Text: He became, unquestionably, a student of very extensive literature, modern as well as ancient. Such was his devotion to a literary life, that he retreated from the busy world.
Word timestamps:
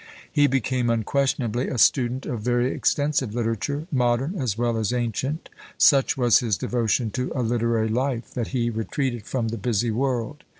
He 0.31 0.47
became, 0.47 0.89
unquestionably, 0.89 1.67
a 1.67 1.77
student 1.77 2.25
of 2.25 2.39
very 2.41 2.71
extensive 2.73 3.35
literature, 3.35 3.85
modern 3.91 4.33
as 4.33 4.57
well 4.57 4.77
as 4.79 4.91
ancient. 4.91 5.47
Such 5.77 6.17
was 6.17 6.39
his 6.39 6.57
devotion 6.57 7.11
to 7.11 7.31
a 7.35 7.43
literary 7.43 7.87
life, 7.87 8.33
that 8.33 8.47
he 8.47 8.71
retreated 8.71 9.25
from 9.25 9.49
the 9.49 9.57
busy 9.57 9.91
world. 9.91 10.43